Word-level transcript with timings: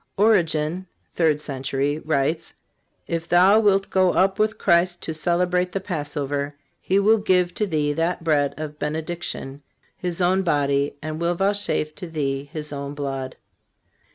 Origen 0.17 0.87
(third 1.13 1.39
century) 1.39 1.99
writes: 1.99 2.55
"If 3.05 3.29
thou 3.29 3.59
wilt 3.59 3.91
go 3.91 4.13
up 4.13 4.39
with 4.39 4.57
Christ 4.57 5.03
to 5.03 5.13
celebrate 5.13 5.73
the 5.73 5.79
Passover, 5.79 6.55
He 6.81 6.97
will 6.97 7.19
give 7.19 7.53
to 7.53 7.67
thee 7.67 7.93
that 7.93 8.23
bread 8.23 8.55
of 8.57 8.79
benediction, 8.79 9.61
His 9.95 10.19
own 10.19 10.41
body, 10.41 10.95
and 11.03 11.19
will 11.21 11.35
vouchsafe 11.35 11.93
to 11.93 12.07
thee 12.07 12.49
His 12.51 12.73
own 12.73 12.95
blood." 12.95 13.35